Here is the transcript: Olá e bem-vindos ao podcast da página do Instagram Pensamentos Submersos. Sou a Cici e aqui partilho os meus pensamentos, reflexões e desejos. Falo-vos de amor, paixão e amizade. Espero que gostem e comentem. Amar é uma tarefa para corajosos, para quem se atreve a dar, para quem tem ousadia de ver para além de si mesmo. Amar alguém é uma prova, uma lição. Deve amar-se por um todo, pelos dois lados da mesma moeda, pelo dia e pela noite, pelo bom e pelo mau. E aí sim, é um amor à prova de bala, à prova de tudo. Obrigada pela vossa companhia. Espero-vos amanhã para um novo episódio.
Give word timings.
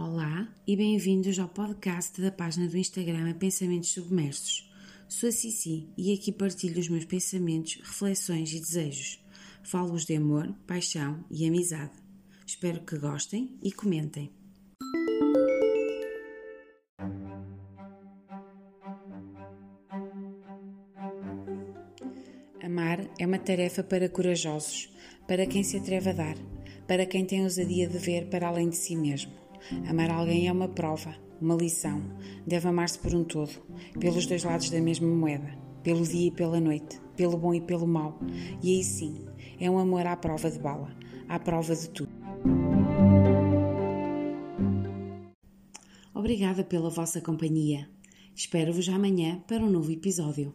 Olá 0.00 0.46
e 0.64 0.76
bem-vindos 0.76 1.40
ao 1.40 1.48
podcast 1.48 2.20
da 2.22 2.30
página 2.30 2.68
do 2.68 2.78
Instagram 2.78 3.32
Pensamentos 3.32 3.90
Submersos. 3.90 4.70
Sou 5.08 5.28
a 5.28 5.32
Cici 5.32 5.88
e 5.98 6.14
aqui 6.14 6.30
partilho 6.30 6.78
os 6.78 6.88
meus 6.88 7.04
pensamentos, 7.04 7.80
reflexões 7.82 8.52
e 8.52 8.60
desejos. 8.60 9.20
Falo-vos 9.64 10.04
de 10.04 10.14
amor, 10.14 10.54
paixão 10.68 11.24
e 11.28 11.44
amizade. 11.48 11.90
Espero 12.46 12.80
que 12.82 12.96
gostem 12.96 13.58
e 13.60 13.72
comentem. 13.72 14.30
Amar 22.62 23.00
é 23.18 23.26
uma 23.26 23.40
tarefa 23.40 23.82
para 23.82 24.08
corajosos, 24.08 24.94
para 25.26 25.44
quem 25.44 25.64
se 25.64 25.76
atreve 25.76 26.10
a 26.10 26.12
dar, 26.12 26.36
para 26.86 27.04
quem 27.04 27.24
tem 27.24 27.42
ousadia 27.42 27.88
de 27.88 27.98
ver 27.98 28.28
para 28.28 28.46
além 28.46 28.68
de 28.70 28.76
si 28.76 28.94
mesmo. 28.94 29.47
Amar 29.88 30.10
alguém 30.10 30.48
é 30.48 30.52
uma 30.52 30.68
prova, 30.68 31.14
uma 31.40 31.54
lição. 31.54 32.02
Deve 32.46 32.68
amar-se 32.68 32.98
por 32.98 33.14
um 33.14 33.24
todo, 33.24 33.50
pelos 33.98 34.26
dois 34.26 34.44
lados 34.44 34.70
da 34.70 34.80
mesma 34.80 35.08
moeda, 35.08 35.58
pelo 35.82 36.06
dia 36.06 36.28
e 36.28 36.30
pela 36.30 36.60
noite, 36.60 37.00
pelo 37.16 37.36
bom 37.36 37.54
e 37.54 37.60
pelo 37.60 37.86
mau. 37.86 38.18
E 38.62 38.76
aí 38.76 38.84
sim, 38.84 39.26
é 39.60 39.70
um 39.70 39.78
amor 39.78 40.06
à 40.06 40.16
prova 40.16 40.50
de 40.50 40.58
bala, 40.58 40.96
à 41.28 41.38
prova 41.38 41.74
de 41.74 41.88
tudo. 41.90 42.12
Obrigada 46.14 46.64
pela 46.64 46.90
vossa 46.90 47.20
companhia. 47.20 47.88
Espero-vos 48.34 48.88
amanhã 48.88 49.42
para 49.46 49.62
um 49.62 49.70
novo 49.70 49.90
episódio. 49.90 50.54